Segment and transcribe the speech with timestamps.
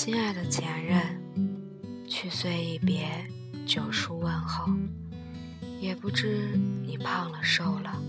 [0.00, 1.02] 亲爱的前任，
[2.06, 3.08] 去岁一别，
[3.66, 4.72] 旧书问候，
[5.80, 8.00] 也不知你胖了瘦了，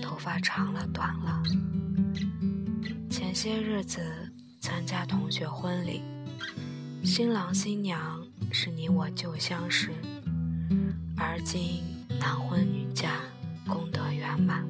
[0.00, 1.42] 头发长了短了。
[3.10, 4.00] 前些日子
[4.62, 6.00] 参加同学婚礼，
[7.04, 9.90] 新郎新娘是你我旧相识，
[11.18, 11.82] 而今
[12.18, 13.20] 男婚女嫁，
[13.68, 14.66] 功德圆满。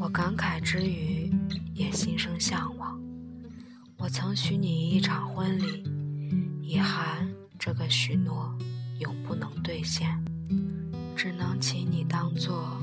[0.00, 1.32] 我感慨之余，
[1.72, 2.75] 也心生向往。
[3.98, 5.82] 我曾许你一场婚礼，
[6.60, 7.26] 遗憾
[7.58, 8.54] 这个许诺
[8.98, 10.22] 永不能兑现，
[11.16, 12.78] 只能请你当做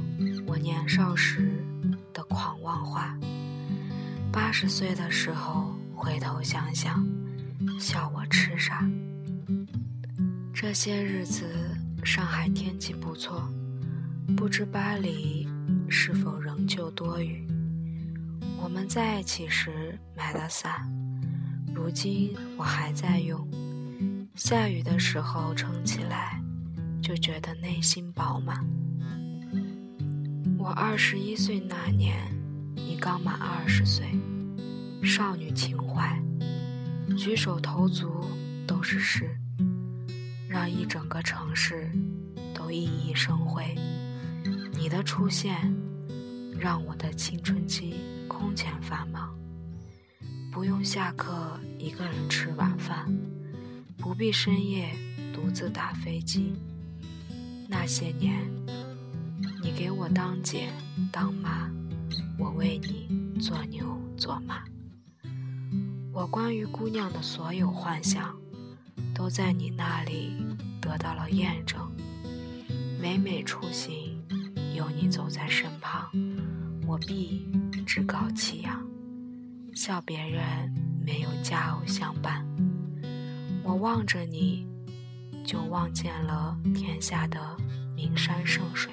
[0.47, 1.63] 我年少时
[2.11, 3.15] 的狂妄话。
[4.31, 7.07] 八十岁的时候回头想想，
[7.79, 8.83] 笑我痴傻。
[10.51, 11.45] 这些日子
[12.03, 13.47] 上海天气不错，
[14.35, 15.47] 不知巴黎
[15.87, 17.47] 是否仍旧多雨？
[18.61, 20.89] 我们在一起时买的伞。
[21.73, 23.47] 如今我还在用，
[24.35, 26.41] 下雨的时候撑起来，
[27.01, 28.65] 就觉得内心饱满。
[30.57, 32.17] 我二十一岁那年，
[32.75, 34.05] 你刚满二十岁，
[35.03, 36.17] 少女情怀，
[37.17, 38.23] 举手投足
[38.65, 39.35] 都是诗，
[40.47, 41.91] 让一整个城市
[42.53, 43.75] 都熠熠生辉。
[44.71, 45.73] 你的出现，
[46.57, 47.95] 让我的青春期
[48.33, 49.37] 空前繁忙。
[50.51, 53.11] 不用下课一个人吃晚饭，
[53.97, 54.93] 不必深夜
[55.33, 56.53] 独自打飞机。
[57.67, 58.39] 那些年，
[59.61, 60.69] 你给我当姐
[61.11, 61.69] 当妈，
[62.37, 64.63] 我为你做牛做马。
[66.11, 68.35] 我关于姑娘的所有幻想，
[69.15, 70.33] 都在你那里
[70.79, 71.79] 得到了验证。
[73.01, 74.21] 每每出行，
[74.75, 76.07] 有你走在身旁，
[76.85, 77.47] 我必
[77.95, 78.83] 趾高气扬。
[79.75, 80.41] 笑别人
[81.05, 82.43] 没有佳偶相伴，
[83.63, 84.65] 我望着你，
[85.45, 87.55] 就望见了天下的
[87.95, 88.91] 名山胜水。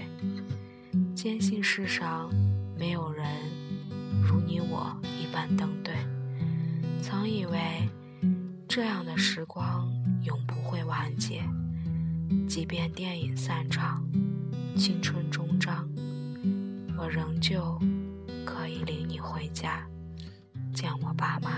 [1.15, 2.29] 坚信世上
[2.79, 3.27] 没有人
[4.23, 5.95] 如你我一般登对。
[7.01, 7.59] 曾以为
[8.69, 9.91] 这样的时光
[10.25, 11.43] 永不会完结，
[12.47, 14.07] 即便电影散场，
[14.77, 15.89] 青春终章，
[16.99, 17.81] 我仍旧
[18.53, 19.87] 可以领你回家。
[20.75, 21.51] 见我爸妈，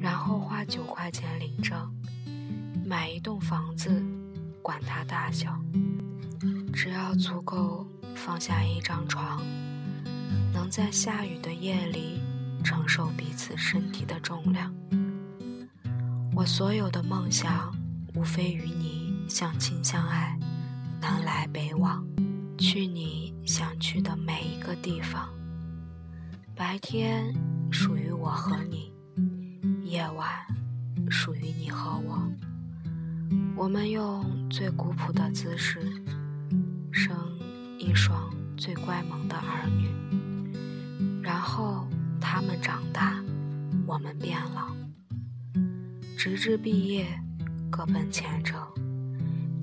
[0.00, 1.76] 然后花九块钱领证，
[2.84, 4.02] 买一栋房子，
[4.62, 5.56] 管它大小，
[6.72, 9.40] 只要足够放下一张床，
[10.52, 12.20] 能在下雨的夜里
[12.62, 14.72] 承受彼此身体的重量。
[16.34, 17.74] 我所有的梦想，
[18.14, 20.38] 无非与你相亲相爱，
[21.00, 22.04] 南来北往，
[22.58, 25.28] 去你想去的每一个地方。
[26.60, 27.34] 白天。
[27.70, 28.92] 属于我和你，
[29.82, 30.28] 夜晚
[31.08, 32.20] 属于你和我。
[33.56, 35.80] 我们用最古朴的姿势，
[36.92, 37.16] 生
[37.78, 41.88] 一双最乖萌的儿女，然后
[42.20, 43.24] 他们长大，
[43.86, 44.76] 我们变老，
[46.14, 47.06] 直至毕业，
[47.70, 48.60] 各奔前程。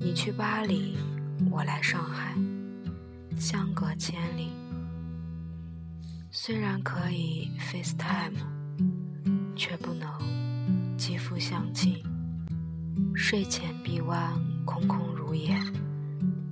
[0.00, 0.96] 你去巴黎，
[1.48, 2.34] 我来上海，
[3.38, 4.48] 相隔千里。
[6.40, 8.36] 虽然可以 FaceTime，
[9.56, 10.08] 却不能
[10.96, 12.00] 肌肤相亲。
[13.12, 14.32] 睡前臂弯
[14.64, 15.58] 空空如也，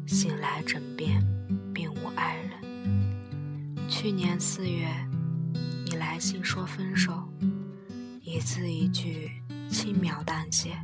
[0.05, 1.25] 醒来枕边
[1.73, 3.89] 并无爱人。
[3.89, 4.89] 去年四月，
[5.85, 7.23] 你来信说分手，
[8.23, 9.31] 一字一句
[9.71, 10.77] 轻描淡写，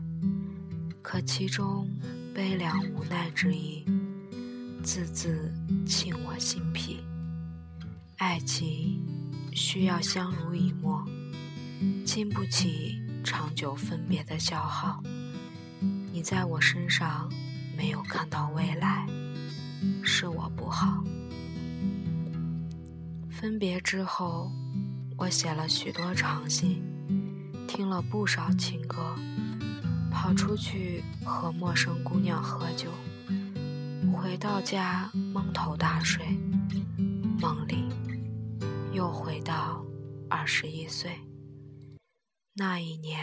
[1.02, 1.90] 可其中
[2.32, 3.84] 悲凉无奈之意，
[4.80, 5.52] 字字
[5.84, 7.00] 沁我心脾。
[8.16, 9.00] 爱情
[9.52, 11.04] 需要相濡以沫，
[12.04, 15.02] 经不起长久分别的消耗。
[16.12, 17.28] 你在我身上
[17.76, 19.06] 没有看到未来，
[20.02, 21.02] 是我不好。
[23.30, 24.50] 分别之后，
[25.16, 26.82] 我写了许多长信，
[27.66, 29.16] 听了不少情歌，
[30.10, 32.88] 跑出去和陌生姑娘喝酒，
[34.12, 36.24] 回到家蒙头大睡，
[37.40, 37.91] 梦里。
[38.92, 39.82] 又回到
[40.28, 41.18] 二十一岁
[42.52, 43.18] 那一年，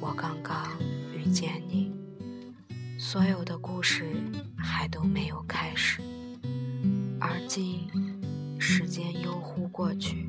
[0.00, 0.76] 我刚刚
[1.14, 1.92] 遇见你，
[2.98, 4.04] 所有的故事
[4.58, 6.02] 还都没有开始。
[7.20, 7.88] 而今，
[8.58, 10.28] 时间悠忽过去，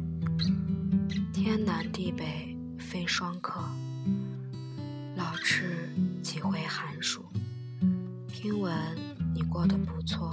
[1.34, 3.60] 天南地北非双客，
[5.16, 5.90] 老翅
[6.22, 7.26] 几回寒暑。
[8.28, 8.72] 听闻
[9.34, 10.32] 你过得不错，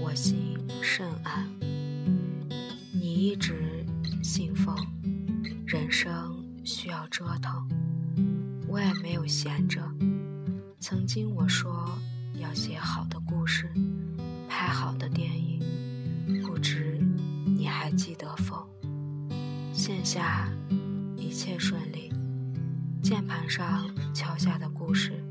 [0.00, 1.46] 我心甚安。
[3.16, 3.82] 你一直
[4.22, 4.76] 信奉
[5.64, 6.36] 人生
[6.66, 6.90] 需。
[6.90, 7.66] 要折腾，
[8.68, 9.80] 我也没有闲着。
[10.80, 11.98] 曾经我说
[12.34, 13.72] 要写好的故事，
[14.50, 15.62] 拍好的电影，
[16.42, 17.00] 不知
[17.56, 18.68] 你还记得否？
[19.72, 20.52] 线下
[21.16, 22.12] 一切顺利，
[23.02, 25.24] 键盘上敲下的故事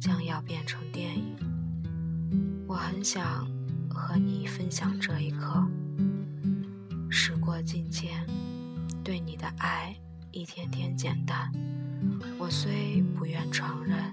[0.00, 1.34] 将要变成电影。
[2.68, 3.48] 我很想
[3.90, 5.66] 和你分享这一刻。
[7.14, 8.26] 时过境迁，
[9.04, 9.94] 对你的爱
[10.32, 11.48] 一天天减淡。
[12.36, 14.12] 我虽不愿承认，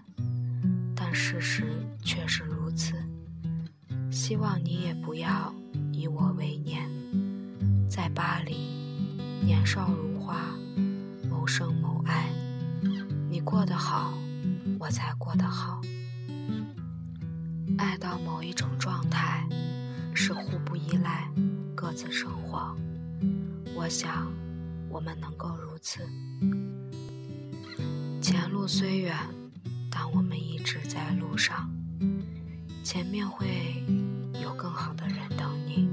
[0.95, 2.93] 但事实却是如此。
[4.11, 5.51] 希望你也不要
[5.91, 6.87] 以我为念。
[7.89, 8.53] 在巴黎，
[9.43, 10.55] 年少如花，
[11.27, 12.29] 谋生谋爱。
[13.31, 14.13] 你过得好，
[14.79, 15.81] 我才过得好。
[17.79, 19.43] 爱到某一种状态，
[20.13, 21.27] 是互不依赖，
[21.73, 22.77] 各自生活。
[23.75, 24.31] 我想，
[24.89, 26.07] 我们能够如此。
[28.21, 29.15] 前路虽远，
[29.89, 31.69] 但我们一直在路上。
[32.83, 33.83] 前面会
[34.41, 35.89] 有更好的人等你，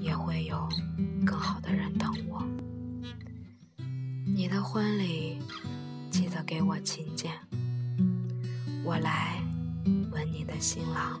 [0.00, 0.68] 也会有
[1.24, 2.44] 更好的人等我。
[4.26, 5.38] 你的婚礼，
[6.10, 7.30] 记得给我请柬，
[8.82, 9.40] 我来
[10.10, 11.20] 吻你的新郎。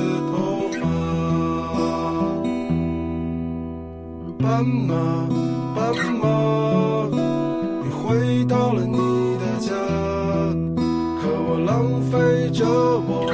[4.61, 4.93] 斑马。
[5.73, 5.91] 斑
[6.21, 7.09] 马，
[7.83, 8.95] 你回到了你
[9.39, 9.73] 的家，
[11.19, 13.30] 可我浪费着我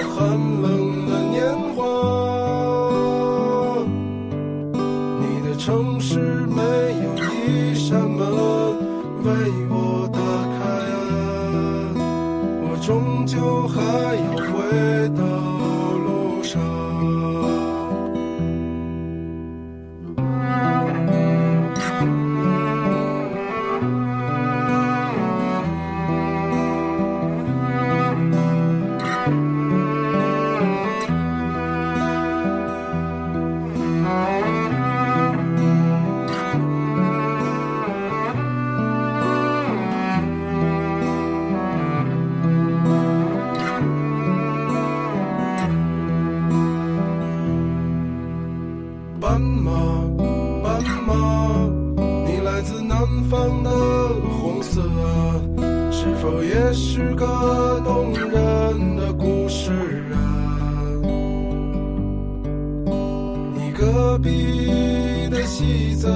[64.18, 66.08] 你隔壁的戏子，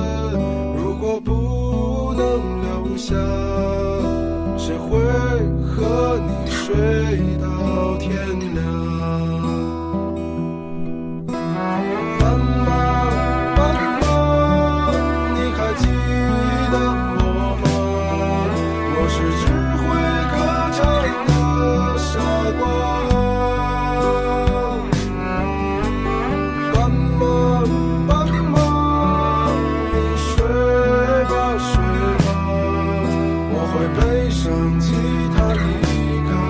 [0.75, 3.15] 如果不能留下，
[4.57, 4.97] 谁会
[5.63, 6.75] 和你睡
[7.39, 7.60] 到？
[33.81, 34.93] 却背上吉
[35.35, 35.59] 他离
[36.29, 36.40] 开。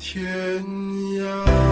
[0.00, 0.64] 天
[1.18, 1.69] 涯。